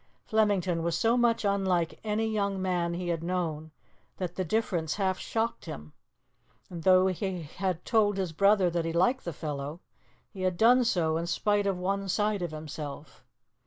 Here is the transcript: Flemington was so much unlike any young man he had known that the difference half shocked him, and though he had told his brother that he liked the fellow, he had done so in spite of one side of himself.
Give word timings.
Flemington 0.25 0.81
was 0.81 0.97
so 0.97 1.15
much 1.15 1.45
unlike 1.45 1.99
any 2.03 2.27
young 2.27 2.59
man 2.59 2.95
he 2.95 3.09
had 3.09 3.23
known 3.23 3.69
that 4.17 4.33
the 4.33 4.43
difference 4.43 4.95
half 4.95 5.19
shocked 5.19 5.65
him, 5.65 5.93
and 6.71 6.81
though 6.81 7.05
he 7.05 7.43
had 7.43 7.85
told 7.85 8.17
his 8.17 8.31
brother 8.31 8.71
that 8.71 8.83
he 8.83 8.93
liked 8.93 9.25
the 9.25 9.31
fellow, 9.31 9.79
he 10.31 10.41
had 10.41 10.57
done 10.57 10.83
so 10.83 11.17
in 11.17 11.27
spite 11.27 11.67
of 11.67 11.77
one 11.77 12.09
side 12.09 12.41
of 12.41 12.49
himself. 12.49 13.23